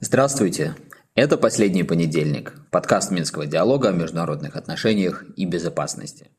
[0.00, 0.74] Здравствуйте!
[1.14, 6.30] Это «Последний понедельник»– подкаст Минского диалога о международных отношениях и безопасности.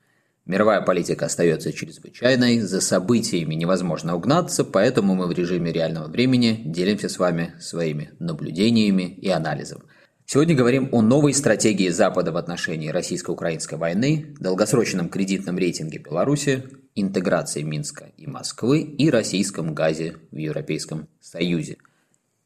[0.46, 7.10] Мировая политика остается чрезвычайной, за событиями невозможно угнаться, поэтому мы в режиме реального времени делимся
[7.10, 9.84] с вами своими наблюдениями и анализом.
[10.32, 17.64] Сегодня говорим о новой стратегии Запада в отношении российско-украинской войны, долгосрочном кредитном рейтинге Беларуси, интеграции
[17.64, 21.78] Минска и Москвы и российском газе в Европейском Союзе–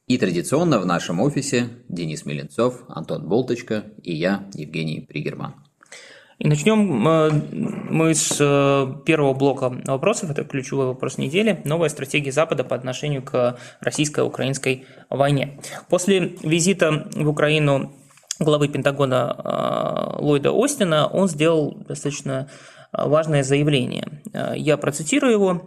[0.05, 5.62] и традиционно в нашем офисе Денис Миленцов, Антон Болточка и я, Евгений Пригерман.
[6.39, 7.31] И начнем э,
[7.89, 10.31] мы с э, первого блока вопросов.
[10.31, 11.61] Это ключевой вопрос недели.
[11.63, 15.59] Новая стратегия Запада по отношению к российско-украинской войне.
[15.89, 17.93] После визита в Украину
[18.39, 19.35] главы Пентагона
[20.17, 22.49] э, Ллойда Остина он сделал достаточно
[22.91, 24.07] важное заявление.
[24.55, 25.61] Я процитирую его.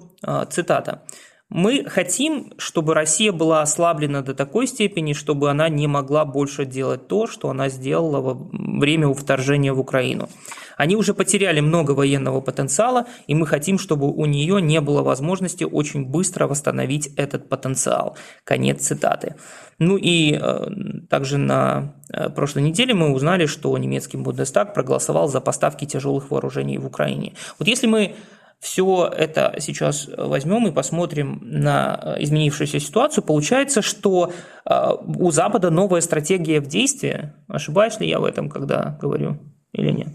[0.49, 1.03] Цитата.
[1.49, 7.07] Мы хотим, чтобы Россия была ослаблена до такой степени, чтобы она не могла больше делать
[7.07, 10.29] то, что она сделала во время вторжения в Украину.
[10.77, 15.63] Они уже потеряли много военного потенциала, и мы хотим, чтобы у нее не было возможности
[15.63, 18.17] очень быстро восстановить этот потенциал.
[18.43, 19.37] Конец цитаты.
[19.79, 20.67] Ну и э,
[21.09, 26.79] также на э, прошлой неделе мы узнали, что немецкий Бундестаг проголосовал за поставки тяжелых вооружений
[26.79, 27.35] в Украине.
[27.59, 28.17] Вот если мы
[28.61, 34.33] все это сейчас возьмем и посмотрим на изменившуюся ситуацию, получается, что
[34.65, 37.33] э, у Запада новая стратегия в действии.
[37.49, 39.39] Ошибаюсь ли я в этом, когда говорю,
[39.73, 40.09] или нет?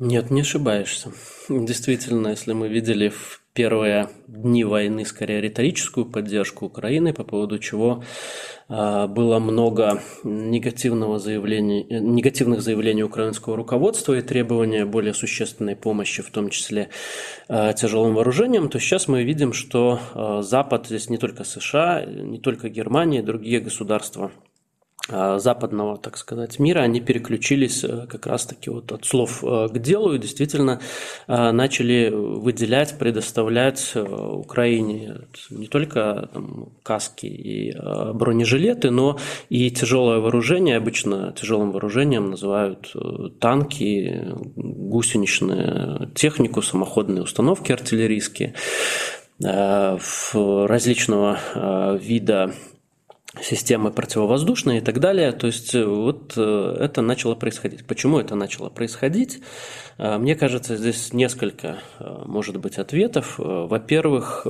[0.00, 1.12] Нет, не ошибаешься.
[1.50, 8.02] Действительно, если мы видели в первые дни войны скорее риторическую поддержку Украины, по поводу чего
[8.68, 16.30] а, было много негативного заявления, негативных заявлений украинского руководства и требования более существенной помощи, в
[16.30, 16.88] том числе
[17.48, 22.38] а, тяжелым вооружением, то сейчас мы видим, что а, Запад, здесь не только США, не
[22.38, 24.49] только Германия, другие государства Э,
[25.10, 30.14] западного, так сказать, мира, они переключились э, как раз-таки вот от слов э, к делу
[30.14, 30.80] и действительно
[31.26, 35.18] начали выделять, предоставлять Украине
[35.50, 37.76] не только там, каски и
[38.14, 40.76] бронежилеты, но и тяжелое вооружение.
[40.76, 42.92] Обычно тяжелым вооружением называют
[43.40, 44.24] танки,
[44.56, 48.54] гусеничную технику, самоходные установки артиллерийские
[49.38, 51.38] различного
[52.00, 52.52] вида
[53.40, 55.32] системы противовоздушные и так далее.
[55.32, 57.86] То есть э, вот э, это начало происходить.
[57.86, 59.40] Почему это начало происходить?
[59.98, 63.34] Э, мне кажется, здесь несколько, может быть, ответов.
[63.38, 64.46] Во-первых,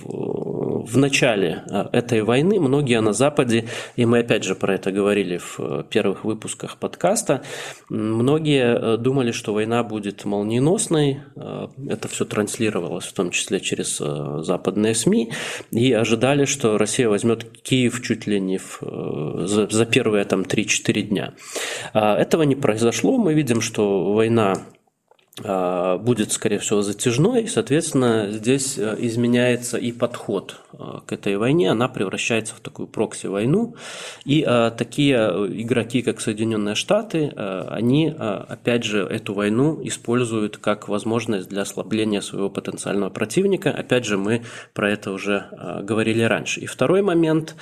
[0.00, 3.66] в начале этой войны многие на Западе,
[3.96, 7.42] и мы опять же про это говорили в первых выпусках подкаста,
[7.88, 11.22] многие думали, что война будет молниеносной.
[11.36, 15.32] Это все транслировалось в том числе через западные СМИ,
[15.70, 20.24] и ожидали, что Россия возьмет Киев Киев чуть ли не в, э, за, за первые
[20.24, 21.34] там 3-4 дня.
[21.92, 23.18] А, этого не произошло.
[23.18, 24.54] Мы видим, что война
[25.40, 27.46] будет, скорее всего, затяжной.
[27.46, 31.70] Соответственно, здесь э, изменяется и подход э, к этой войне.
[31.70, 33.76] Она превращается в такую прокси-войну.
[34.24, 41.48] И а, такие игроки, как Соединенные Штаты, они, опять же, эту войну используют как возможность
[41.48, 43.70] для ослабления своего потенциального противника.
[43.70, 44.42] Опять же, мы
[44.74, 45.46] про это уже
[45.82, 46.60] говорили раньше.
[46.60, 47.56] И второй момент,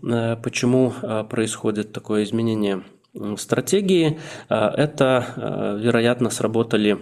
[0.00, 0.92] почему
[1.28, 2.82] происходит такое изменение–
[3.36, 4.18] стратегии.
[4.48, 6.98] А, это, а, вероятно, сработали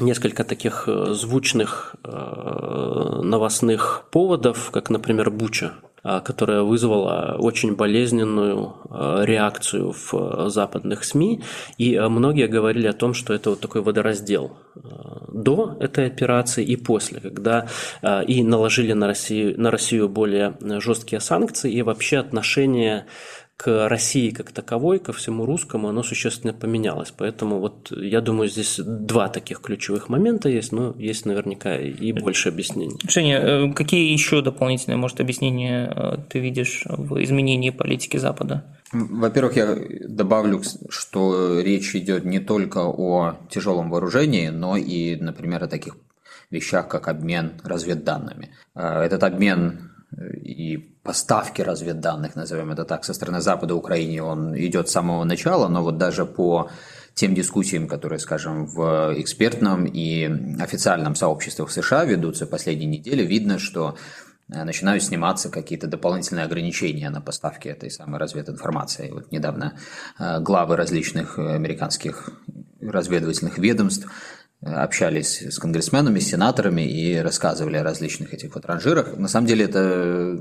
[0.00, 9.92] несколько таких э, звучных э, новостных поводов, как, например, Буча, которая вызвала очень болезненную реакцию
[9.92, 11.42] в западных СМИ,
[11.76, 14.56] и многие говорили о том, что это вот такой водораздел
[15.28, 17.68] до этой операции и после, когда
[18.26, 23.06] и наложили на Россию, на Россию более жесткие санкции, и вообще отношение
[23.62, 27.14] к России как таковой, ко всему русскому, оно существенно поменялось.
[27.16, 32.48] Поэтому вот я думаю, здесь два таких ключевых момента есть, но есть наверняка и больше
[32.48, 32.98] объяснений.
[33.08, 38.64] Женя, э, какие еще дополнительные, может, объяснения э, ты видишь в изменении политики Запада?
[38.92, 45.68] Во-первых, я добавлю, что речь идет не только о тяжелом вооружении, но и, например, о
[45.68, 45.96] таких
[46.50, 48.50] вещах, как обмен разведданными.
[48.74, 49.92] Э, этот обмен
[50.44, 55.68] и поставки разведданных, назовем это так, со стороны Запада Украине, он идет с самого начала,
[55.68, 56.70] но вот даже по
[57.14, 60.24] тем дискуссиям, которые, скажем, в экспертном и
[60.60, 63.96] официальном сообществах США ведутся последние недели, видно, что
[64.48, 69.10] э, начинают сниматься какие-то дополнительные ограничения на поставки этой самой развединформации.
[69.10, 69.74] Вот недавно
[70.18, 72.30] э, главы различных американских
[72.80, 74.08] разведывательных ведомств
[74.62, 79.16] общались с конгрессменами, с сенаторами и рассказывали о различных этих вот ранжирах.
[79.16, 80.36] На самом деле это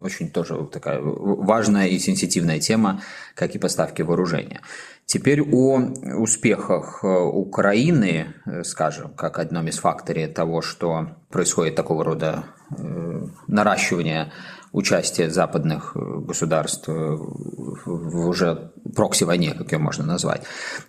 [0.00, 3.02] очень тоже такая важная и сенситивная тема,
[3.34, 4.60] как и поставки вооружения.
[5.06, 5.78] Теперь о
[6.18, 13.26] успехах э, Украины, э, скажем, как одном из факторов того, что происходит такого рода э,
[13.46, 14.32] наращивание
[14.72, 20.42] участия западных государств в уже прокси-войне, как ее можно назвать.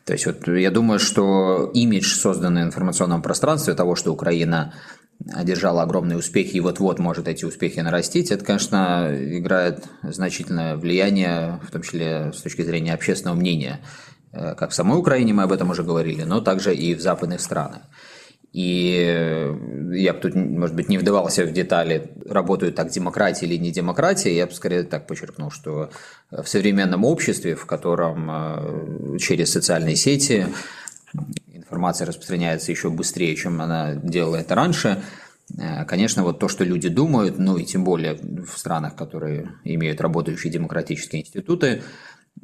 [0.05, 4.73] То есть вот я думаю, что имидж, созданный в информационном пространстве того, что Украина
[5.33, 11.71] одержала огромные успехи и вот-вот может эти успехи нарастить, это, конечно, играет значительное влияние, в
[11.71, 13.81] том числе с точки зрения общественного мнения,
[14.31, 17.41] э, как в самой Украине, мы об этом уже говорили, но также и в западных
[17.41, 17.81] странах.
[18.51, 19.55] И
[19.91, 24.35] я бы тут, может быть, не вдавался в детали, работают так демократия или не демократия,
[24.35, 25.91] я бы скорее так подчеркнул, что
[26.31, 30.47] в современном обществе, в котором э, через социальные сети
[31.53, 35.03] информация распространяется еще быстрее, чем она делала это раньше.
[35.57, 40.01] Э, конечно, вот то, что люди думают, ну и тем более в странах, которые имеют
[40.01, 41.81] работающие демократические институты, э,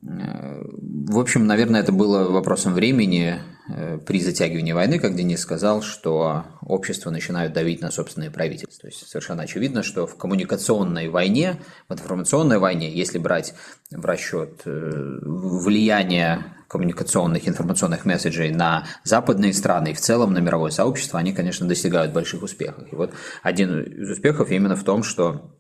[0.01, 3.39] в общем, наверное, это было вопросом времени
[3.69, 8.81] э, при затягивании войны, как Денис сказал, что общество начинает давить на собственные правительства.
[8.81, 11.59] То есть совершенно очевидно, что в коммуникационной войне,
[11.89, 13.53] в информационной войне, если брать
[13.92, 21.19] в расчет влияние коммуникационных, информационных месседжей на западные страны и в целом на мировое сообщество,
[21.19, 22.91] они, конечно, достигают больших успехов.
[22.91, 23.13] И вот
[23.44, 25.54] один из успехов именно в том, что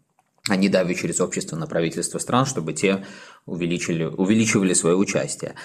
[0.47, 3.03] они давят через общество на правительство стран, чтобы те
[3.45, 5.55] увеличили, увеличивали свое участие.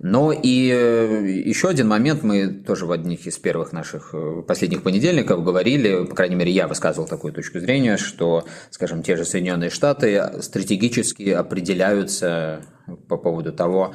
[0.00, 4.82] Но и э, еще один момент, мы тоже в одних из первых наших э, последних
[4.82, 9.70] понедельников говорили, по крайней мере, я высказывал такую точку зрения, что, скажем, те же Соединенные
[9.70, 12.62] Штаты стратегически определяются
[13.08, 13.94] по поводу того,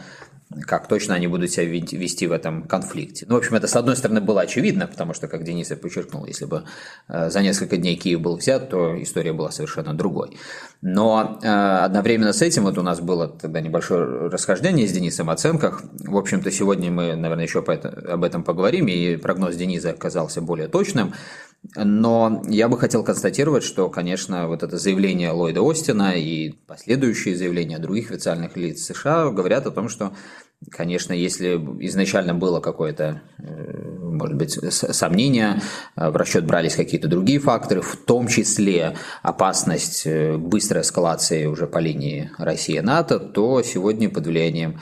[0.65, 3.25] как точно они будут себя вести в этом конфликте.
[3.27, 6.45] Ну, в общем, это, с одной стороны, было очевидно, потому что, как Денис подчеркнул, если
[6.45, 6.63] бы
[7.07, 10.37] э, за несколько дней Киев был взят, то история была совершенно другой.
[10.81, 15.29] Но э, одновременно с этим вот у нас было тогда небольшое расхождение с Денисом в
[15.29, 15.83] оценках.
[15.99, 21.13] В общем-то, сегодня мы, наверное, еще об этом поговорим, и прогноз Дениса оказался более точным.
[21.75, 27.79] Но я бы хотел констатировать, что, конечно, вот это заявление Ллойда Остина и последующие заявления
[27.79, 30.13] других официальных лиц США говорят о том, что,
[30.71, 35.61] конечно, если изначально было какое-то, э, может быть, сомнение,
[35.95, 41.65] э, в расчет брались какие-то другие факторы, в том числе опасность э, быстрой эскалации уже
[41.67, 44.81] по линии Россия-НАТО, то сегодня под влиянием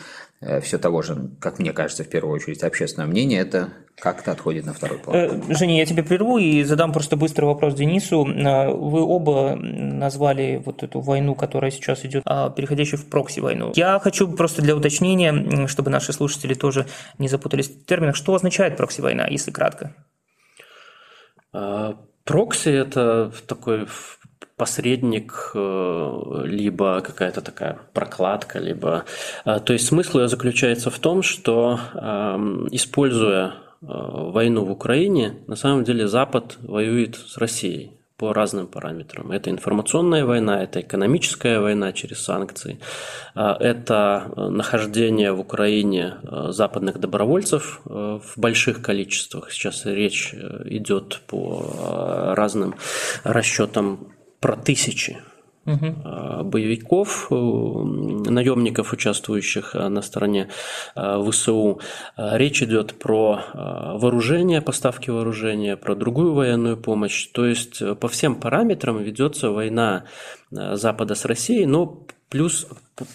[0.61, 3.69] все того же, как мне кажется, в первую очередь, общественное мнение, это
[3.99, 5.15] как-то отходит на второй план.
[5.15, 8.27] Э, Женя, я тебе прерву и задам просто быстрый вопрос Денису.
[8.27, 13.71] Э, вы оба назвали вот эту войну, которая сейчас идет, а, переходящую в прокси-войну.
[13.75, 16.85] Я хочу просто для уточнения, чтобы наши слушатели тоже
[17.17, 19.95] не запутались в терминах, что означает прокси-война, если кратко?
[22.23, 23.87] Прокси– это такой
[24.57, 29.05] посредник, э, либо какая-то такая прокладка, либо...
[29.45, 35.35] Э, то есть смысл ее заключается в том, что эм, используя э, войну в Украине,
[35.45, 39.31] на самом деле Запад воюет с Россией по разным параметрам.
[39.31, 42.79] Это информационная война, это экономическая война через санкции,
[43.35, 46.15] это нахождение в Украине
[46.49, 49.51] западных добровольцев в больших количествах.
[49.51, 52.73] Сейчас речь идет по разным
[53.23, 55.17] расчетам про тысячи
[55.67, 56.43] угу.
[56.43, 60.49] боевиков, э, наемников, участвующих э, на стороне
[60.95, 61.79] э, ВСУ.
[62.17, 67.27] Речь идет про вооружение, поставки вооружения, про другую военную помощь.
[67.27, 70.05] То есть по всем параметрам ведется война
[70.51, 72.67] Запада с Россией, но Плюс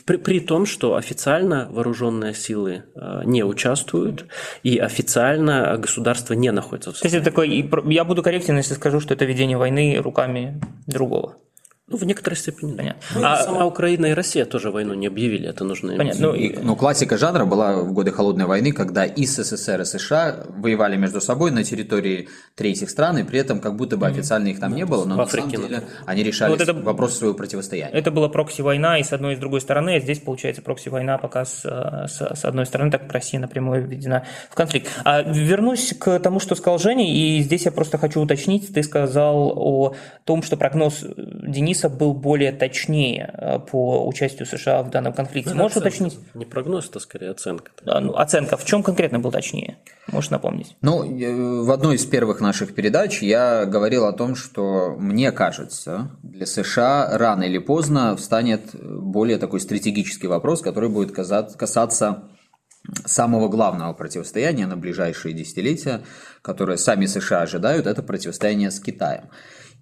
[0.07, 2.85] при, при том, что официально вооруженные силы
[3.25, 4.26] не участвуют,
[4.62, 9.00] и официально государство не находится в То есть это такой, я буду корректен, если скажу,
[9.00, 11.37] что это ведение войны руками другого.
[11.88, 12.76] Ну, в некоторой степени.
[12.76, 13.02] Понятно.
[13.14, 16.28] Ну, а сама Украина и Россия тоже войну не объявили, это нужно Понятно.
[16.28, 20.44] Ну, и, ну, классика жанра была в годы Холодной войны, когда и СССР, и США
[20.48, 24.60] воевали между собой на территории третьих стран, и при этом как будто бы официально их
[24.60, 27.34] там да, не было, но на Африке, самом деле они решали вот это, вопрос своего
[27.34, 27.92] противостояния.
[27.92, 31.44] Это была прокси-война и с одной и с другой стороны, а здесь получается прокси-война пока
[31.44, 34.88] с, с, с одной стороны, так как Россия напрямую введена в конфликт.
[35.04, 39.52] А вернусь к тому, что сказал Женя, и здесь я просто хочу уточнить, ты сказал
[39.56, 45.14] о том, что прогноз Дениса Риса был более точнее э, по участию США в данном
[45.14, 45.55] конфликте.
[45.55, 45.88] Ну, Можешь оценка.
[45.88, 46.19] уточнить?
[46.35, 47.71] Не прогноз, это скорее оценка.
[47.83, 48.59] Да, ну, оценка.
[48.59, 49.79] В чем конкретно был точнее?
[50.09, 50.76] Можешь напомнить?
[50.83, 56.45] Ну, в одной из первых наших передач я говорил о том, что мне кажется, для
[56.45, 62.25] США рано или поздно встанет более такой стратегический вопрос, который будет касаться
[63.07, 66.02] самого главного противостояния на ближайшие десятилетия,
[66.43, 69.31] которое сами США ожидают, это противостояние с Китаем.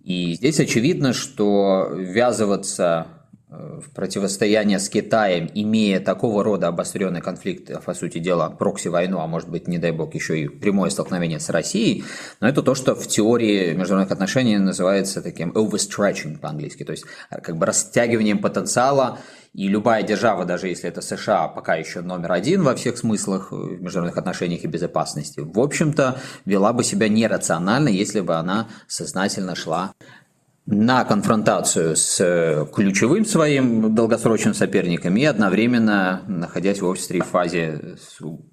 [0.02, 3.06] И здесь очевидно, что ввязываться
[3.50, 9.48] в противостояние с Китаем, имея такого рода обостренный конфликт, по сути дела, прокси-войну, а может
[9.48, 12.04] быть, не дай бог, еще и прямое столкновение с Россией,
[12.40, 17.56] но это то, что в теории международных отношений называется таким overstretching по-английски, то есть как
[17.56, 19.18] бы растягиванием потенциала,
[19.52, 23.82] и любая держава, даже если это США, пока еще номер один во всех смыслах в
[23.82, 29.92] международных отношениях и безопасности, в общем-то, вела бы себя нерационально, если бы она сознательно шла
[30.70, 37.96] на конфронтацию с э, ключевым своим долгосрочным соперником и одновременно находясь в в фазе,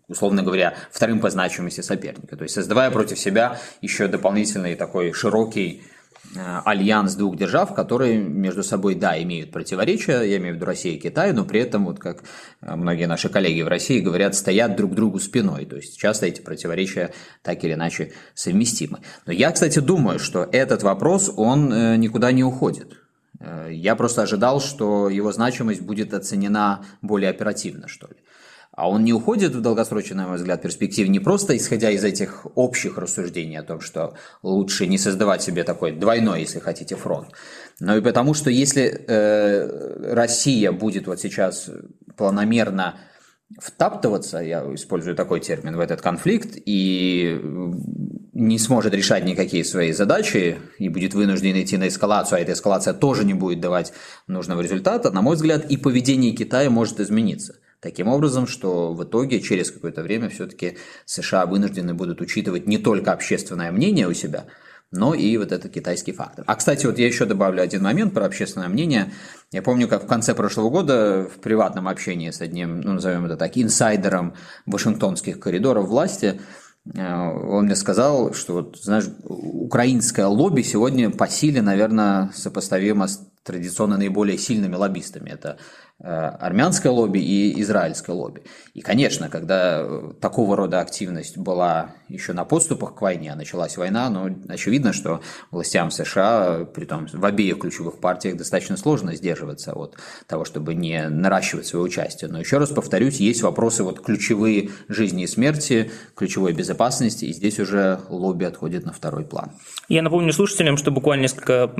[0.07, 2.35] условно говоря, вторым по значимости соперника.
[2.35, 5.83] То есть создавая против себя еще дополнительный такой широкий
[6.35, 10.99] альянс двух держав, которые между собой, да, имеют противоречия, я имею в виду Россию и
[10.99, 12.23] Китай, но при этом, вот как
[12.61, 15.65] э, многие наши коллеги в России говорят, стоят друг другу спиной.
[15.65, 18.99] То есть часто эти противоречия так или иначе совместимы.
[19.25, 22.97] Но я, кстати, думаю, что этот вопрос, он э, никуда не уходит.
[23.69, 28.15] Я просто ожидал, что его значимость будет оценена более оперативно, что ли.
[28.77, 32.45] А он не уходит в долгосрочный, на мой взгляд, перспектив не просто исходя из этих
[32.53, 37.29] общих рассуждений о том, что лучше не создавать себе такой двойной, если хотите, фронт,
[37.79, 41.71] но и потому, что если э, Россия будет вот сейчас
[42.17, 42.99] планомерно
[43.59, 47.41] втаптываться, я использую такой термин, в этот конфликт, и
[48.33, 52.93] не сможет решать никакие свои задачи и будет вынужден идти на эскалацию, а эта эскалация
[52.93, 53.91] тоже не будет давать
[54.27, 59.39] нужного результата, на мой взгляд, и поведение Китая может измениться– Таким образом, что в итоге
[59.39, 64.45] через какое-то время все-таки США вынуждены будут учитывать не только общественное мнение у себя,
[64.91, 66.43] но и вот этот китайский фактор.
[66.47, 69.11] А, кстати, вот я еще добавлю один момент про общественное мнение.
[69.51, 73.37] Я помню, как в конце прошлого года в приватном общении с одним, ну, назовем это
[73.37, 74.33] так, инсайдером
[74.65, 76.41] вашингтонских коридоров власти,
[76.95, 83.19] э, он мне сказал, что, вот, знаешь, украинское лобби сегодня по силе, наверное, сопоставимо с
[83.43, 85.29] традиционно наиболее сильными лоббистами.
[85.29, 85.57] Это
[85.99, 88.43] армянское лобби и израильское лобби.
[88.75, 93.77] И, конечно, когда э, такого рода активность была еще на подступах к войне, а началась
[93.77, 99.73] война, но очевидно, что властям США, при том в обеих ключевых партиях, достаточно сложно сдерживаться
[99.73, 102.29] от того, чтобы не наращивать свое участие.
[102.29, 107.59] Но еще раз повторюсь, есть вопросы вот ключевые жизни и смерти, ключевой безопасности, и здесь
[107.59, 109.53] уже лобби отходит на второй план.
[109.89, 111.73] Я напомню слушателям, что буквально несколько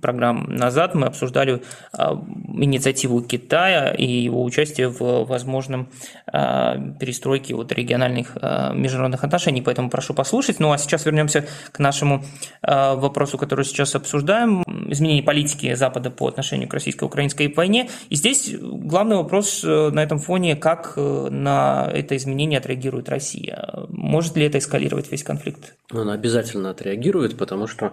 [0.00, 2.14] программ назад мы обсуждали а,
[2.54, 5.88] инициативу Китая Китая и его участие в возможном
[6.26, 10.60] а, перестройке вот региональных а, международных отношений, поэтому прошу послушать.
[10.60, 12.24] Ну а сейчас вернемся к нашему
[12.62, 17.88] а, вопросу, который сейчас обсуждаем, изменение политики Запада по отношению к российско-украинской войне.
[18.10, 23.70] И здесь главный вопрос э, на этом фоне, как э, на это изменение отреагирует Россия.
[24.00, 25.74] Может ли это эскалировать весь конфликт?
[25.90, 27.92] Она обязательно отреагирует, потому что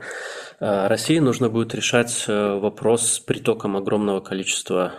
[0.59, 4.93] э, России нужно будет решать вопрос с притоком огромного количества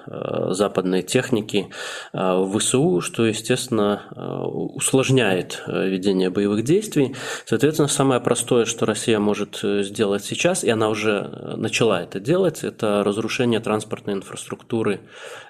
[0.50, 1.68] западной техники
[2.12, 7.14] э, в ВСУ, что, естественно, э, усложняет э, ведение боевых действий.
[7.44, 13.02] Соответственно, самое простое, что Россия может сделать сейчас, и она уже начала это делать, это
[13.04, 15.00] разрушение транспортной инфраструктуры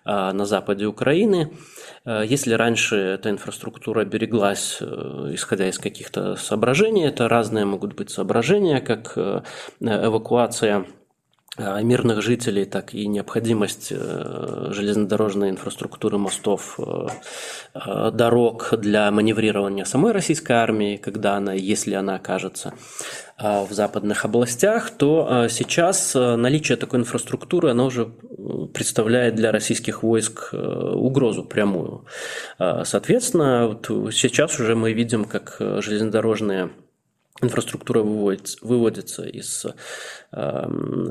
[0.04, 1.50] на западе Украины.
[2.04, 4.80] Если раньше эта инфраструктура береглась,
[5.46, 9.16] исходя из каких-то соображений, это разные могут быть соображения, как
[9.80, 10.84] эвакуация Э,
[11.58, 20.52] мирных жителей, так и необходимость э, железнодорожной инфраструктуры мостов, э, дорог для маневрирования самой российской
[20.52, 22.74] армии, когда она, если она окажется
[23.38, 28.06] в западных областях, то сейчас наличие такой инфраструктуры, оно уже
[28.72, 32.06] представляет для российских войск угрозу прямую.
[32.58, 36.70] Соответственно, вот сейчас уже мы видим, как железнодорожные
[37.42, 40.40] инфраструктура выводится, выводится из э,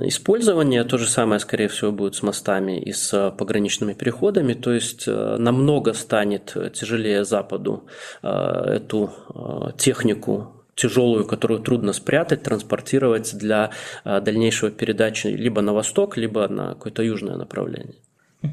[0.05, 0.84] использования.
[0.84, 4.53] То же самое, скорее всего, будет с мостами и с пограничными переходами.
[4.53, 7.86] То есть э, намного станет тяжелее Западу
[8.24, 13.72] э, эту э, технику тяжелую, которую трудно спрятать, транспортировать для
[14.03, 17.96] э, дальнейшего передачи либо на восток, либо на какое-то южное направление.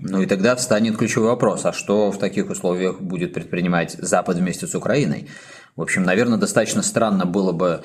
[0.00, 4.66] Ну и тогда встанет ключевой вопрос, а что в таких условиях будет предпринимать Запад вместе
[4.66, 5.28] с Украиной?
[5.74, 7.82] В общем, наверное, достаточно странно было бы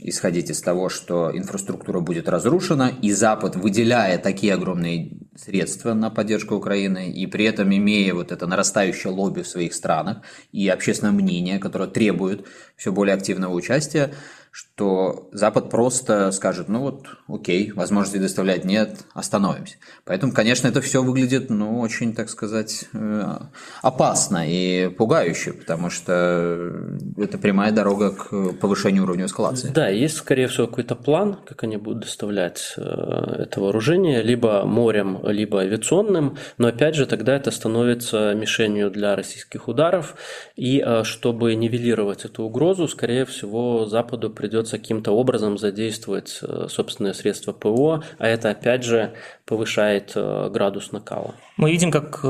[0.00, 6.56] исходить из того, что инфраструктура будет разрушена, и Запад, выделяя такие огромные средства на поддержку
[6.56, 11.58] Украины, и при этом имея вот это нарастающее лобби в своих странах и общественное мнение,
[11.58, 14.12] которое требует все более активного участия,
[14.56, 19.76] что Запад просто скажет, ну вот, окей, возможности доставлять нет, остановимся.
[20.06, 23.38] Поэтому, конечно, это все выглядит, ну, очень, так сказать, э,
[23.82, 26.72] опасно и пугающе, потому что
[27.18, 29.68] это прямая дорога к повышению уровня эскалации.
[29.68, 35.20] Да, есть, скорее всего, какой-то план, как они будут доставлять э, это вооружение, либо морем,
[35.24, 40.16] либо авиационным, но, опять же, тогда это становится мишенью для российских ударов,
[40.54, 46.68] и э, чтобы нивелировать эту угрозу, скорее всего, Западу придется придется каким-то образом задействовать э,
[46.70, 51.34] собственные средства ПО, а это опять же повышает э, градус накала.
[51.56, 52.26] Мы видим, как э,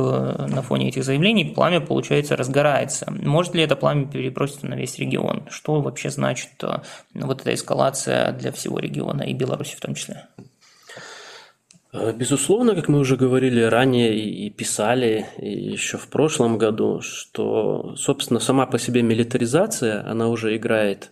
[0.49, 3.07] на фоне этих заявлений пламя, получается, разгорается.
[3.11, 5.47] Может ли это пламя переброситься на весь регион?
[5.51, 6.53] Что вообще значит
[7.13, 10.27] вот эта эскалация для всего региона и Беларуси в том числе?
[11.93, 18.41] Безусловно, как мы уже говорили ранее и писали и еще в прошлом году, что, собственно,
[18.41, 21.11] сама по себе милитаризация, она уже играет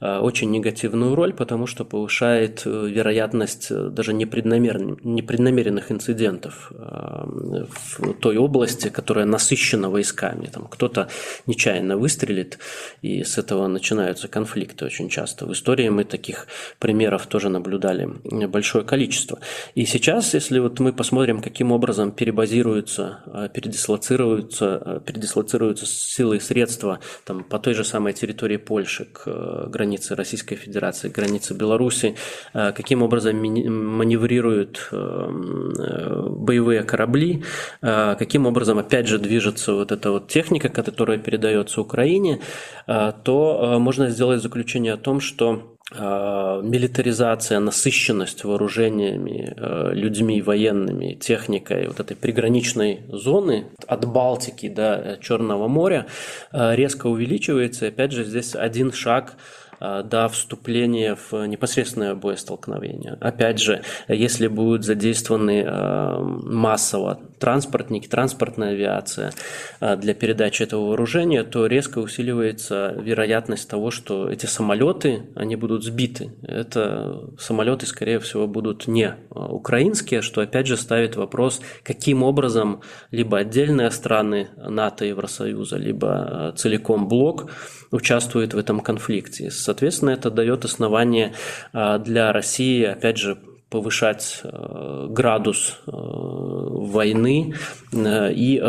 [0.00, 8.88] очень негативную роль, потому что повышает э, вероятность э, даже непреднамеренных инцидентов в той области,
[8.88, 10.46] которая насыщена войсками.
[10.46, 11.08] Там кто-то
[11.46, 12.58] нечаянно выстрелит,
[13.02, 15.44] и с этого начинаются конфликты очень часто.
[15.44, 16.46] В истории мы таких
[16.78, 18.08] примеров тоже наблюдали
[18.46, 19.38] большое количество.
[19.74, 27.44] И сейчас, если вот мы посмотрим, каким образом перебазируются, передислоцируются, передислоцируются силы и средства там,
[27.44, 32.14] по той же самой территории Польши к границе границы Российской Федерации, границы Беларуси,
[32.54, 37.42] э, каким образом маневрируют э, э, боевые корабли,
[37.80, 42.40] каким образом, опять же, движется вот эта вот техника, которая передается Украине,
[42.86, 49.54] то можно сделать заключение о том, что милитаризация, насыщенность вооружениями,
[49.94, 56.06] людьми, военными, техникой вот этой приграничной зоны от Балтики до Черного моря
[56.52, 57.86] резко увеличивается.
[57.86, 59.34] И опять же, здесь один шаг
[59.80, 63.16] до вступления в непосредственное боестолкновение.
[63.20, 69.32] Опять же, если будут задействованы э, массово транспортники, транспортная авиация
[69.80, 75.82] э, для передачи этого вооружения, то резко усиливается вероятность того, что эти самолеты, они будут
[75.82, 76.32] сбиты.
[76.42, 83.38] Это самолеты, скорее всего, будут не украинские, что опять же ставит вопрос, каким образом либо
[83.38, 87.50] отдельные страны НАТО и Евросоюза, либо целиком блок
[87.90, 89.50] участвует в этом конфликте.
[89.50, 91.32] Соответственно, это дает основание
[91.72, 93.38] а, для России, опять же,
[93.70, 97.54] повышать э, градус э, войны
[97.92, 98.60] э, и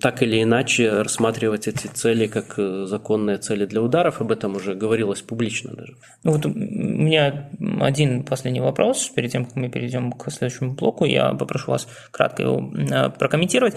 [0.00, 2.54] так или иначе рассматривать эти цели как
[2.86, 4.20] законные цели для ударов.
[4.20, 5.94] Об этом уже говорилось публично даже.
[6.24, 9.10] Ну вот у меня один последний вопрос.
[9.14, 12.72] Перед тем, как мы перейдем к следующему блоку, я попрошу вас кратко его
[13.18, 13.76] прокомментировать.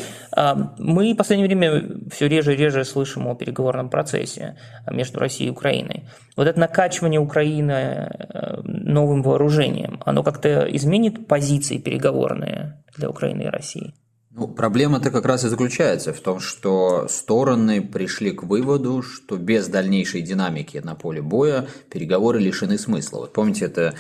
[0.79, 4.57] Мы в последнее время все реже и реже слышим о переговорном процессе
[4.89, 6.03] между Россией и Украиной.
[6.37, 8.09] Вот это накачивание Украины
[8.63, 13.93] новым вооружением, оно как-то изменит позиции переговорные для Украины и России?
[14.33, 19.67] Ну, проблема-то как раз и заключается в том, что стороны пришли к выводу, что без
[19.67, 23.19] дальнейшей динамики на поле боя переговоры лишены смысла.
[23.19, 23.93] Вот помните, это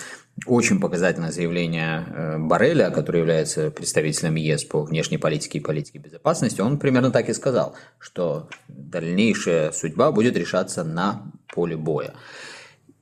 [0.45, 6.61] очень показательное заявление э, Барреля, который является представителем ЕС по внешней политике и политике безопасности.
[6.61, 12.13] Он примерно так и сказал, что дальнейшая судьба будет решаться на поле боя.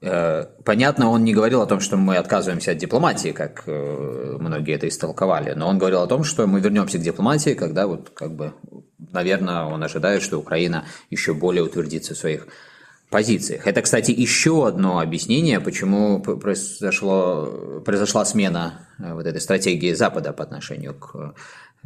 [0.02, 4.76] Э, понятно, он не говорил о том, что мы отказываемся от дипломатии, как э, многие
[4.76, 8.34] это истолковали, но он говорил о том, что мы вернемся к дипломатии, когда вот как
[8.34, 8.54] бы,
[9.12, 12.48] наверное, он ожидает, что Украина еще более утвердится в своих
[13.10, 13.68] позициях.
[13.68, 20.44] Это, кстати, еще одно объяснение, почему произошло, произошла смена э, вот этой стратегии Запада по
[20.44, 21.36] отношению к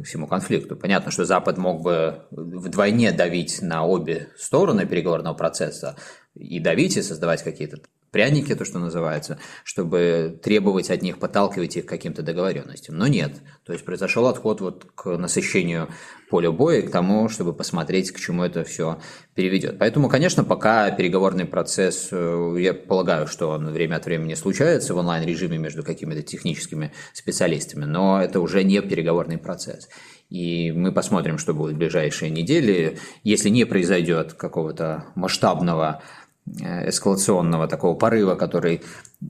[0.04, 0.76] всему конфликту.
[0.76, 5.96] Понятно, что Запад мог бы вдвойне давить на обе стороны переговорного процесса
[6.34, 7.78] и давить, и создавать какие-то
[8.14, 12.96] пряники, то, что называется, чтобы требовать от них, подталкивать их к каким-то договоренностям.
[12.96, 13.32] Но нет.
[13.66, 15.88] То есть произошел отход вот к насыщению
[16.30, 19.00] поля боя, к тому, чтобы посмотреть, к чему это все
[19.34, 19.80] переведет.
[19.80, 24.98] Поэтому, конечно, пока переговорный процесс, э, я полагаю, что он время от времени случается в
[24.98, 29.88] онлайн-режиме между какими-то техническими специалистами, но это уже не переговорный процесс.
[30.30, 32.96] И мы посмотрим, что будет в ближайшие недели.
[33.24, 36.00] Если не произойдет какого-то масштабного
[36.46, 38.82] эскалационного такого порыва, который
[39.20, 39.24] э,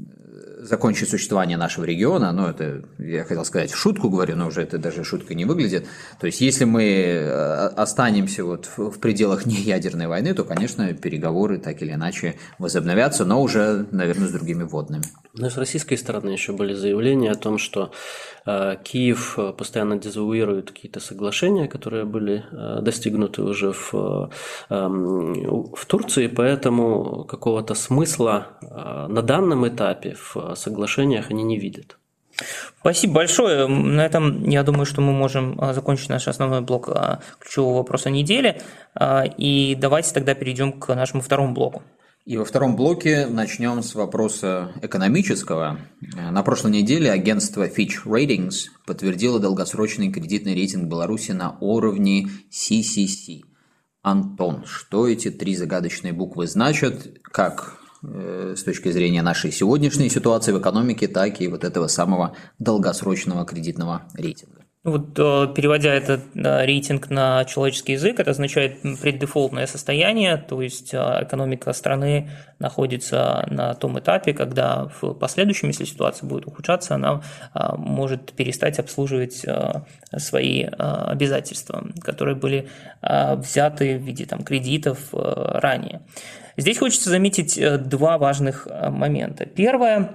[0.61, 5.05] закончит существование нашего региона, ну, это, я хотел сказать, шутку говорю, но уже это даже
[5.05, 5.87] шуткой не выглядит.
[6.19, 11.83] То есть, если мы э, останемся вот в пределах неядерной войны, то, конечно, переговоры так
[11.83, 15.05] или иначе возобновятся, но уже, наверное, с другими водными.
[15.37, 17.91] Но с российской стороны еще были заявления о том, что
[18.47, 24.31] э, Киев э, постоянно дезавуирует какие-то соглашения, которые были э, достигнуты уже в,
[24.71, 31.99] эм, в Турции, поэтому какого-то смысла на данном этапе в соглашениях они не видят.
[32.81, 33.67] Спасибо большое.
[33.67, 36.89] На этом, я думаю, что мы можем закончить наш основной блок
[37.39, 38.61] ключевого вопроса недели.
[39.39, 41.83] И давайте тогда перейдем к нашему второму блоку.
[42.25, 45.79] И во втором блоке начнем с вопроса экономического.
[46.01, 53.43] На прошлой неделе агентство Fitch Ratings подтвердило долгосрочный кредитный рейтинг Беларуси на уровне CCC.
[54.01, 60.53] Антон, что эти три загадочные буквы значат, как э, с точки зрения нашей сегодняшней ситуации
[60.53, 64.64] в экономике, так и вот этого самого долгосрочного кредитного рейтинга?
[64.85, 70.93] Вот э, переводя этот э, рейтинг на человеческий язык, это означает преддефолтное состояние, то есть
[70.93, 77.23] э, экономика страны находится на том этапе, когда в последующем, если ситуация будет ухудшаться, она
[77.77, 79.45] может перестать обслуживать
[80.17, 82.69] свои обязательства, которые были
[83.03, 86.03] взяты в виде там, кредитов ранее.
[86.57, 89.45] Здесь хочется заметить два важных момента.
[89.45, 90.13] Первое,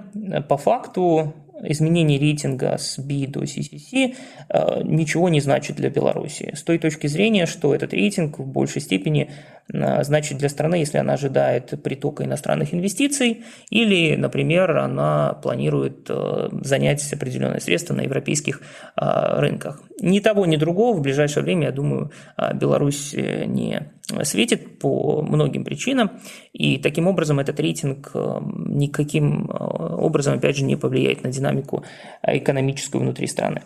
[0.48, 4.14] по факту изменение рейтинга с B до CCC
[4.48, 6.52] э, ничего не значит для Беларуси.
[6.54, 9.30] С той точки зрения, что этот рейтинг в большей степени
[9.72, 16.48] э, значит для страны, если она ожидает притока иностранных инвестиций или, например, она планирует э,
[16.62, 18.62] занять определенные средства на европейских
[18.96, 19.82] рынках.
[20.00, 22.10] Ни того, ни другого в ближайшее время, я думаю,
[22.54, 23.90] Беларусь не
[24.24, 26.10] светит по многим причинам,
[26.52, 31.84] и таким образом этот рейтинг никаким образом, опять же, не повлияет на динамику
[32.22, 33.62] экономическую внутри страны.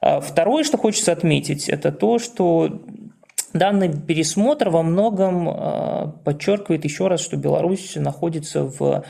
[0.00, 2.80] А второе, что хочется отметить, это то, что
[3.52, 9.04] данный пересмотр во многом а, подчеркивает еще раз, что Беларусь находится в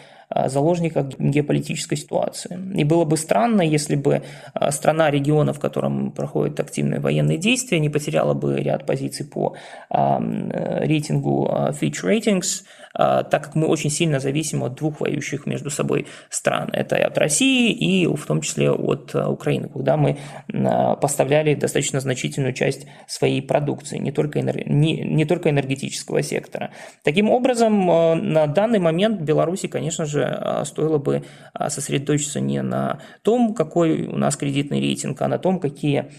[0.46, 2.58] заложниках геополитической ситуации.
[2.74, 4.22] И было бы странно, если бы
[4.70, 9.54] страна региона, в котором проходят активные военные действия, не потеряла бы ряд позиций по
[9.90, 11.48] рейтингу
[11.80, 12.64] Fitch Ratings–
[12.98, 16.70] а, так как мы очень сильно зависим от двух воюющих между собой стран.
[16.72, 20.18] Это и от России, и в том числе от а, Украины, куда мы
[20.52, 26.70] а, поставляли достаточно значительную часть своей продукции, не только, не, не только энергетического сектора.
[27.04, 30.17] Таким образом, на данный момент Беларуси, конечно же,
[30.64, 31.24] стоило бы
[31.68, 36.12] сосредоточиться не на том, какой у нас кредитный рейтинг, а на том, какие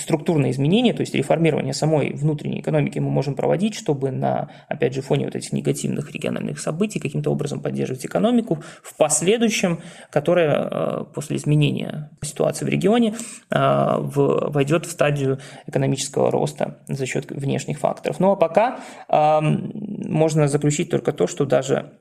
[0.00, 5.02] структурные изменения, то есть реформирование самой внутренней экономики мы можем проводить, чтобы на, опять же,
[5.02, 12.10] фоне вот этих негативных региональных событий, каким-то образом поддерживать экономику в последующем, которая после изменения
[12.22, 13.14] ситуации в регионе
[13.50, 18.20] войдет в стадию экономического роста за счет внешних факторов.
[18.20, 21.92] Ну а пока можно заключить только то, что даже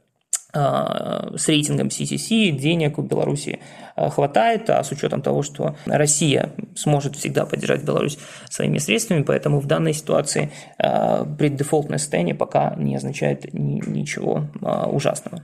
[0.53, 3.59] с рейтингом CCC денег у Беларуси
[3.95, 8.17] э, хватает, а с учетом того, что Россия сможет всегда поддержать Беларусь
[8.49, 15.43] своими средствами, поэтому в данной ситуации э, преддефолтное состояние пока не означает ничего ужасного.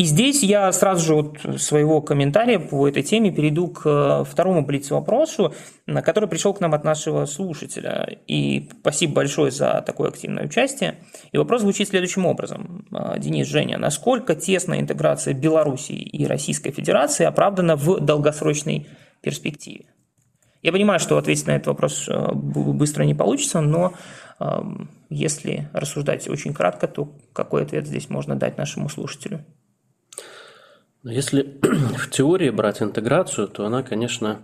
[0.00, 4.64] И здесь я сразу же от своего комментария по этой теме перейду к э, второму
[4.64, 5.52] блиц-вопросу,
[5.86, 8.18] который пришел к нам от нашего слушателя.
[8.26, 11.00] И спасибо большое за такое активное участие.
[11.32, 12.86] И вопрос звучит следующим образом.
[12.90, 18.88] Э, Денис, Женя, насколько тесная интеграция Беларуси и Российской Федерации оправдана в долгосрочной
[19.20, 19.84] перспективе?
[20.62, 23.92] Я понимаю, что ответить на этот вопрос э, быстро не получится, но
[25.10, 29.44] если рассуждать очень кратко, то какой ответ здесь можно дать нашему слушателю?
[31.02, 34.42] Если в теории брать интеграцию, то она, конечно,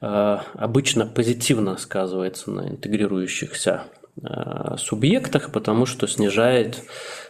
[0.00, 3.84] э, обычно позитивно сказывается на интегрирующихся
[4.22, 6.84] э, субъектах, потому что снижает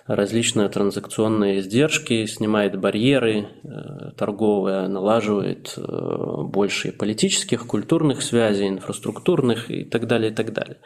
[0.06, 10.06] различные транзакционные издержки, снимает барьеры э, торговые, налаживает больше политических, культурных связей, инфраструктурных и так
[10.06, 10.76] далее, и так далее.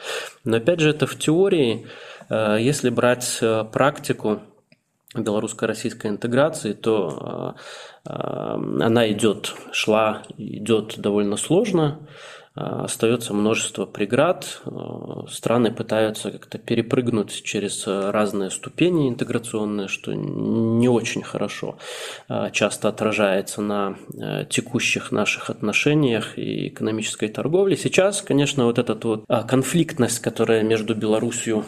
[0.45, 1.87] Но опять же, это в теории,
[2.31, 3.41] если брать
[3.73, 4.41] практику,
[5.15, 7.55] белорусско-российской интеграции, то а,
[8.05, 12.09] а, она идет, шла, идет довольно сложно.
[12.55, 14.61] А, остается множество преград.
[14.67, 21.79] А, страны пытаются как-то перепрыгнуть через разные ступени интеграционные, что не очень хорошо
[22.29, 23.97] а, часто отражается на
[24.51, 27.77] текущих наших отношениях и экономической торговле.
[27.77, 31.65] Сейчас, конечно, вот эта вот конфликтность, которая между Беларусью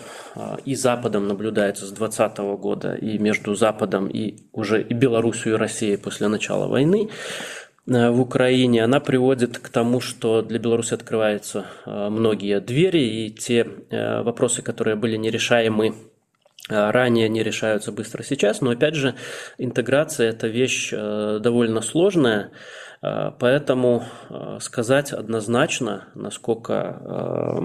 [0.64, 5.96] и Западом наблюдается с 2020 года, и между Западом и уже и Беларусью и Россией
[5.96, 7.08] после начала войны,
[7.86, 13.66] в Украине, она приводит к тому, что для Беларуси открываются э, многие двери, и те
[13.90, 15.94] э, вопросы, которые были нерешаемы
[16.66, 19.16] ранее не решаются быстро сейчас, но опять же
[19.58, 22.52] интеграция это вещь довольно сложная,
[23.04, 27.60] Э, поэтому э, сказать однозначно, насколько,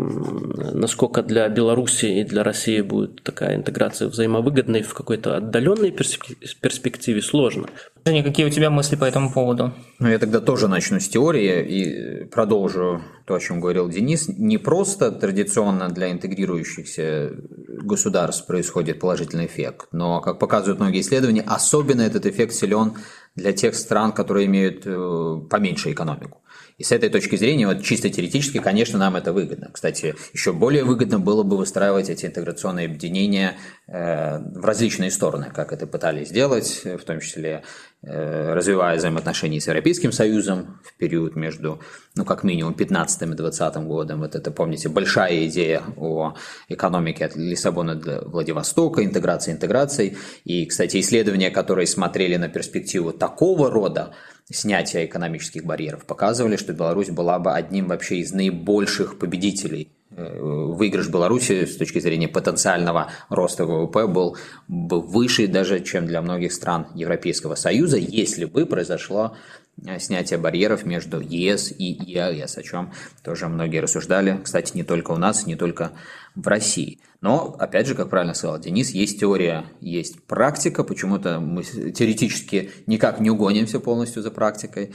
[0.73, 7.69] насколько для Беларуси и для России будет такая интеграция взаимовыгодной в какой-то отдаленной перспективе сложно.
[8.05, 9.73] Женя, какие у тебя мысли по этому поводу?
[9.99, 14.27] Ну, я тогда тоже начну с теории и продолжу то, о чем говорил Денис.
[14.27, 17.31] Не просто традиционно для интегрирующихся
[17.67, 22.93] государств происходит положительный эффект, но, как показывают многие исследования, особенно этот эффект силен
[23.35, 26.41] для тех стран, которые имеют э, поменьше экономику.
[26.79, 29.69] И с этой точки зрения, вот чисто теоретически, конечно, нам это выгодно.
[29.71, 33.57] Кстати, еще более выгодно было бы выстраивать эти интеграционные объединения
[33.87, 37.63] э, в различные стороны, как это пытались сделать, в том числе
[38.01, 41.81] развивая взаимоотношения с Европейским Союзом в период между,
[42.15, 44.19] ну, как минимум, 15 и 20 годом.
[44.19, 46.35] Вот это, помните, большая идея о
[46.69, 50.17] экономике от Лиссабона до Владивостока, интеграции интеграцией.
[50.45, 54.13] И, кстати, исследования, которые смотрели на перспективу такого рода
[54.49, 59.91] снятия экономических барьеров показывали, что Беларусь была бы одним вообще из наибольших победителей.
[60.19, 66.53] Выигрыш Беларуси с точки зрения потенциального роста ВВП был бы выше даже, чем для многих
[66.53, 69.35] стран Европейского Союза, если бы произошло
[69.85, 75.11] э, снятие барьеров между ЕС и ЕАЭС, о чем тоже многие рассуждали, кстати, не только
[75.11, 75.91] у нас, не только
[76.35, 76.99] в России.
[77.21, 83.19] Но, опять же, как правильно сказал Денис, есть теория, есть практика, почему-то мы теоретически никак
[83.19, 84.93] не угонимся полностью за практикой.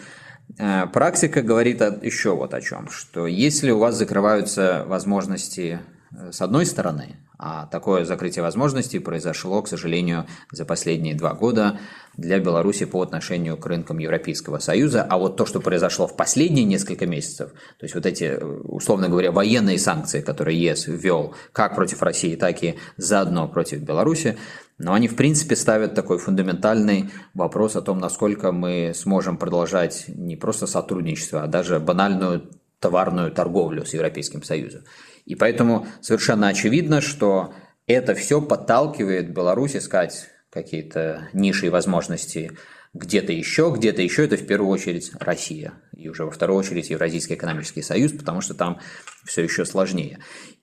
[0.58, 5.80] Э, практика говорит еще вот о чем, что если у вас закрываются возможности
[6.12, 11.78] э, с одной стороны, а такое закрытие возможностей произошло, к сожалению, за последние два года
[12.16, 15.02] для Беларуси по отношению к рынкам Европейского Союза.
[15.02, 19.30] А вот то, что произошло в последние несколько месяцев, то есть вот эти, условно говоря,
[19.30, 24.38] военные санкции, которые ЕС ввел как против России, так и заодно против Беларуси,
[24.78, 30.36] но они, в принципе, ставят такой фундаментальный вопрос о том, насколько мы сможем продолжать не
[30.36, 32.48] просто сотрудничество, а даже банальную
[32.80, 34.82] товарную торговлю с Европейским Союзом.
[35.24, 37.54] И поэтому совершенно очевидно, что
[37.86, 42.52] это все подталкивает Беларусь искать какие-то ниши и возможности
[42.94, 47.34] где-то еще, где-то еще, это в первую очередь Россия, и уже во вторую очередь Евразийский
[47.34, 48.78] экономический союз, потому что там
[49.24, 50.20] все еще сложнее.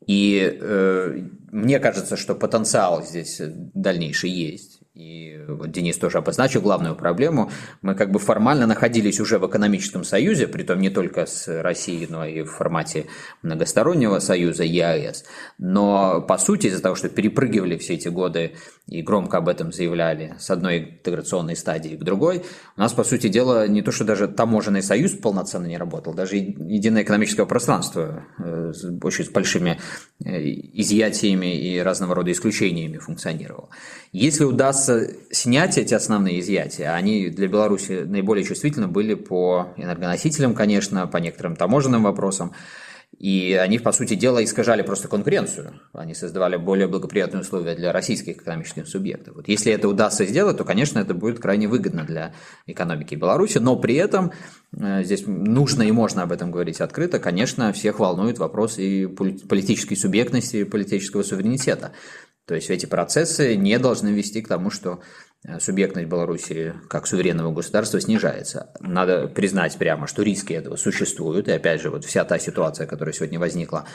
[0.07, 1.19] И э,
[1.51, 4.80] мне кажется, что потенциал здесь дальнейший есть.
[4.93, 7.49] И вот Денис тоже обозначил главную проблему.
[7.81, 12.25] Мы как бы формально находились уже в экономическом союзе, притом не только с Россией, но
[12.25, 13.05] и в формате
[13.41, 15.23] многостороннего союза ЕАЭС.
[15.57, 18.55] Но по сути из-за того, что перепрыгивали все эти годы
[18.87, 22.43] и громко об этом заявляли с одной интеграционной стадии к другой,
[22.75, 26.35] у нас, по сути дела, не то, что даже таможенный союз полноценно не работал, даже
[26.35, 29.79] единое экономическое пространство э, с очень большими
[30.25, 30.41] э,
[30.73, 33.69] изъятиями и разного рода исключениями функционировало.
[34.11, 34.80] Если удастся
[35.31, 41.55] снять эти основные изъятия, они для Беларуси наиболее чувствительны были по энергоносителям, конечно, по некоторым
[41.55, 42.53] таможенным вопросам,
[43.21, 45.79] и они, по сути дела, искажали просто конкуренцию.
[45.93, 49.35] Они создавали более благоприятные условия для российских экономических субъектов.
[49.35, 52.33] Вот если это удастся сделать, то, конечно, это будет крайне выгодно для
[52.65, 54.31] экономики Беларуси, но при этом
[54.75, 59.95] э, здесь нужно и можно об этом говорить открыто, конечно, всех волнует вопрос и политической
[59.95, 61.91] субъектности, и политического суверенитета.
[62.45, 65.01] То есть эти процессы не должны вести к тому, что
[65.59, 68.69] субъектность Беларуси как суверенного государства снижается.
[68.79, 71.47] Надо признать прямо, что риски этого существуют.
[71.47, 73.85] И опять же, вот вся та ситуация, которая сегодня возникла,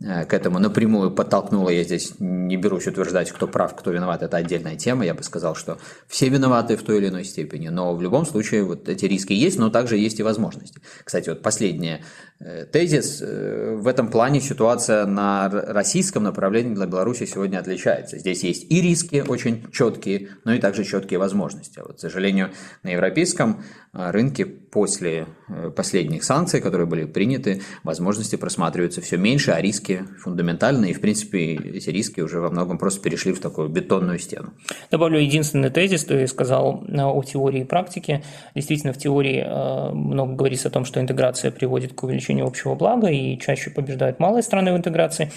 [0.00, 1.68] э, к этому напрямую подтолкнула.
[1.68, 4.22] Я здесь не берусь утверждать, кто прав, кто виноват.
[4.22, 5.04] Это отдельная тема.
[5.04, 7.68] Я бы сказал, что все виноваты в той или иной степени.
[7.68, 10.80] Но в любом случае вот эти риски есть, но также есть и возможности.
[11.04, 12.02] Кстати, вот последний
[12.40, 13.20] э, тезис.
[13.20, 18.18] В этом плане ситуация на российском направлении для Беларуси сегодня отличается.
[18.18, 21.80] Здесь есть и риски очень четкие, но и также четкие возможности.
[21.80, 22.50] А вот, к сожалению,
[22.82, 29.60] на европейском рынке после э, последних санкций, которые были приняты, возможности просматриваются все меньше, а
[29.60, 30.90] риски фундаментальные.
[30.90, 34.52] И, в принципе, эти риски уже во многом просто перешли в такую бетонную стену.
[34.90, 38.24] Добавлю единственный тезис, я сказал э, о теории и практике.
[38.56, 43.06] Действительно, в теории э, много говорится о том, что интеграция приводит к увеличению общего блага
[43.06, 45.30] и чаще побеждают малые страны в интеграции.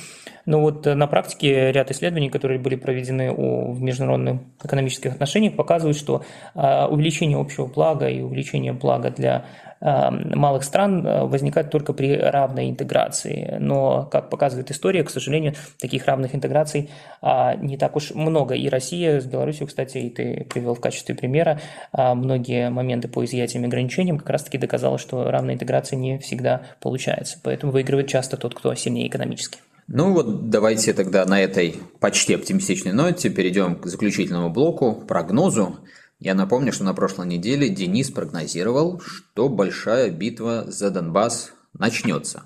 [0.48, 6.24] Но вот на практике ряд исследований, которые были проведены в международных экономических отношениях, показывают, что
[6.56, 9.46] увеличение общего блага и увеличение увеличение блага для
[9.82, 13.58] э, малых стран э, возникает только при равной интеграции.
[13.60, 16.90] Но, как показывает история, к сожалению, таких равных интеграций
[17.22, 18.56] а, не так уж много.
[18.56, 21.60] И Россия с Беларусью, кстати, и ты привел в качестве примера,
[21.92, 26.62] а, многие моменты по изъятиям и ограничениям как раз-таки доказала, что равная интеграция не всегда
[26.82, 27.38] получается.
[27.44, 29.60] Поэтому выигрывает часто тот, кто сильнее экономически.
[29.90, 35.78] Ну вот давайте тогда на этой почти оптимистичной ноте перейдем к заключительному блоку, прогнозу.
[36.20, 42.44] Я напомню, что на прошлой неделе Денис прогнозировал, что большая битва за Донбасс начнется.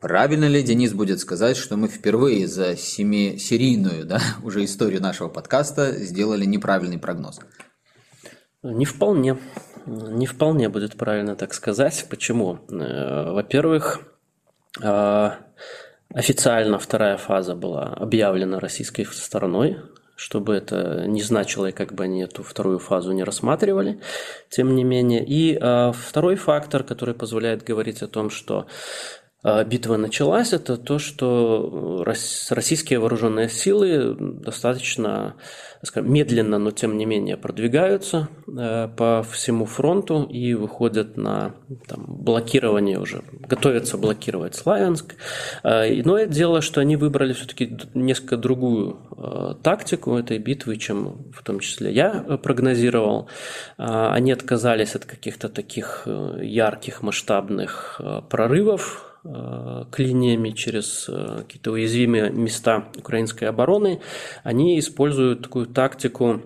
[0.00, 5.92] Правильно ли Денис будет сказать, что мы впервые за семисерийную да, уже историю нашего подкаста
[5.92, 7.40] сделали неправильный прогноз?
[8.62, 9.38] Не вполне.
[9.86, 12.06] Не вполне будет правильно так сказать.
[12.08, 12.60] Почему?
[12.70, 14.00] Э, во-первых,
[14.80, 15.30] э,
[16.14, 19.78] официально вторая фаза была объявлена российской стороной,
[20.20, 24.00] чтобы это не значило, и как бы они эту вторую фазу не рассматривали,
[24.50, 25.24] тем не менее.
[25.24, 28.66] И э, второй фактор, который позволяет говорить о том, что
[29.42, 35.34] битва началась, это то, что э, российские вооруженные силы достаточно
[35.82, 41.54] скажем, медленно, но тем не менее продвигаются э, по всему фронту и выходят на
[41.86, 45.14] там, блокирование уже, готовятся блокировать Славянск.
[45.62, 51.32] А, но это дело, что они выбрали все-таки несколько другую э, тактику этой битвы, чем
[51.32, 52.10] в том числе я
[52.42, 53.28] прогнозировал.
[53.78, 61.72] А, они отказались от каких-то таких ярких масштабных прорывов, Э, к линиями через э, какие-то
[61.72, 64.00] уязвимые места украинской обороны,
[64.44, 66.42] они используют такую тактику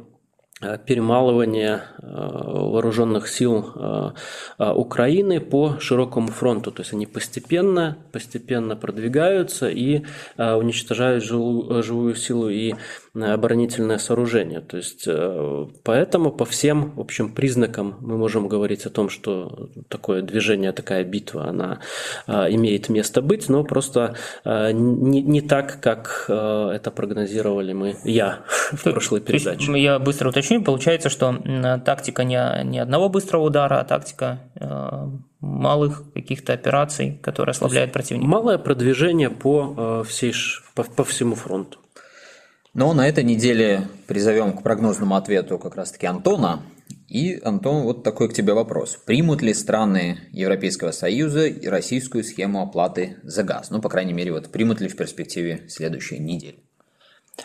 [0.64, 4.14] Э, перемалывания э, вооруженных сил
[4.58, 6.70] Украины по широкому фронту.
[6.70, 10.02] То есть они постепенно, постепенно продвигаются и
[10.38, 12.74] уничтожают живую силу и
[13.14, 14.61] оборонительное сооружение.
[14.61, 15.09] То есть
[15.85, 21.05] поэтому по всем в общем, признакам мы можем говорить о том, что такое движение, такая
[21.05, 21.81] битва, она
[22.27, 28.40] имеет место быть, но просто не, не так, как это прогнозировали мы, я
[28.72, 29.72] в прошлой передаче.
[29.79, 31.37] Я быстро уточню получается, что
[31.85, 35.09] тактика не, не одного быстрого удара, а тактика э,
[35.40, 38.27] малых каких-то операций, которые ослабляют противника.
[38.27, 40.35] Малое продвижение по, э, всей,
[40.74, 41.79] по, по всему фронту.
[42.74, 46.62] Но на этой неделе призовем к прогнозному ответу как раз-таки Антона.
[47.08, 48.98] И, Антон, вот такой к тебе вопрос.
[49.06, 53.70] Примут ли страны Европейского Союза и российскую схему оплаты за газ?
[53.70, 56.58] Ну, по крайней мере, вот примут ли в перспективе следующей недели?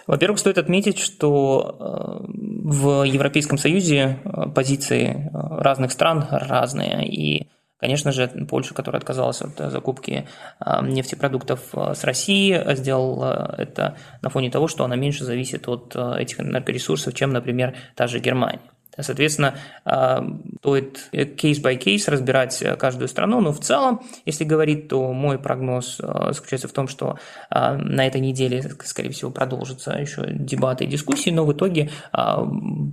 [0.07, 7.47] Во-первых, стоит отметить, что э, в Европейском Союзе э, позиции э, разных стран разные, и
[7.79, 10.27] Конечно же, Польша, которая отказалась от закупки
[10.81, 17.13] нефтепродуктов с России, сделала это на фоне того, что она меньше зависит от этих энергоресурсов,
[17.13, 18.59] чем, например, та же Германия.
[19.01, 20.25] Соответственно, а,
[20.59, 26.33] стоит кейс-by-кейс разбирать э, каждую страну, но в целом, если говорить, то мой прогноз э,
[26.33, 27.17] заключается в том, что
[27.49, 32.45] а, на этой неделе, скорее всего, продолжатся еще дебаты и дискуссии, но в итоге а,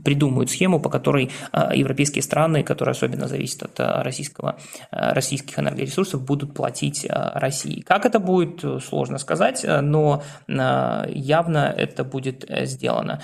[0.05, 1.31] придумают схему, по которой
[1.75, 4.57] европейские страны, которые особенно зависят от российского,
[4.91, 7.81] российских энергоресурсов, будут платить России.
[7.81, 13.21] Как это будет, сложно сказать, но явно это будет сделано.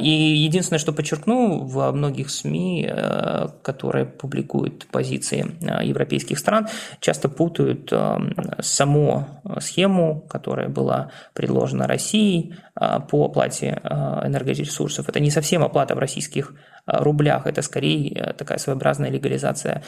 [0.00, 6.66] И единственное, что подчеркну, в многих многих СМИ, э, которые публикуют позиции э, европейских стран,
[7.00, 8.16] часто путают э,
[8.60, 9.26] саму
[9.60, 12.54] схему, которая была предложена Россией
[13.08, 15.08] по оплате энергоресурсов.
[15.08, 16.54] Это не совсем оплата в российских
[16.86, 19.82] рублях, это скорее такая своеобразная легализация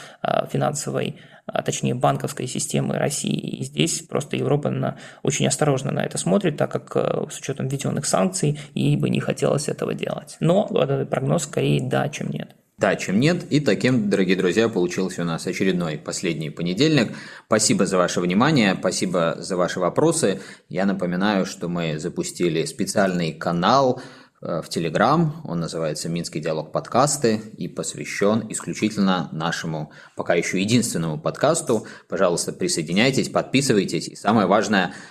[0.51, 3.37] финансовой, а точнее банковской системы России.
[3.37, 8.05] И здесь просто Европа на, очень осторожно на это смотрит, так как с учетом введенных
[8.05, 10.37] санкций ей бы не хотелось этого делать.
[10.39, 12.55] Но прогноз скорее да, чем нет.
[12.79, 13.43] Да, чем нет.
[13.49, 17.11] И таким, дорогие друзья, получился у нас очередной последний понедельник.
[17.45, 20.39] Спасибо за ваше внимание, спасибо за ваши вопросы.
[20.69, 24.01] Я напоминаю, что мы запустили специальный канал
[24.41, 31.19] э, в Телеграм, он называется «Минский диалог подкасты» и посвящен исключительно нашему пока еще единственному
[31.19, 31.85] подкасту.
[32.07, 34.93] Пожалуйста, присоединяйтесь, подписывайтесь и самое важное–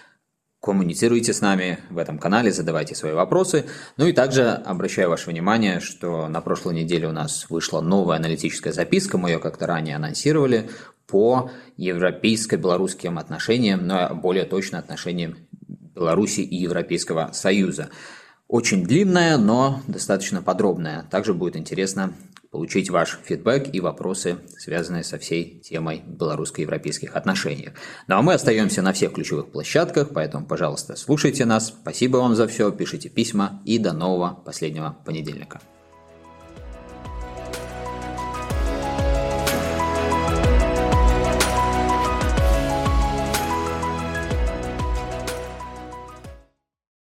[0.60, 3.66] коммуницируйте с нами в этом канале, задавайте свои вопросы.
[3.96, 8.72] Ну и также обращаю ваше внимание, что на прошлой неделе у нас вышла новая аналитическая
[8.72, 10.68] записка, мы ее как-то ранее анонсировали,
[11.06, 15.36] по европейско-белорусским отношениям, но более точно отношениям
[15.94, 17.88] Беларуси и Европейского Союза.
[18.46, 21.04] Очень длинная, но достаточно подробная.
[21.10, 22.12] Также будет интересно
[22.50, 27.70] получить ваш фидбэк и вопросы, связанные со всей темой белорусско-европейских отношений.
[28.06, 31.68] Ну а мы остаемся на всех ключевых площадках, поэтому, пожалуйста, слушайте нас.
[31.68, 35.60] Спасибо вам за все, пишите письма и до нового последнего понедельника.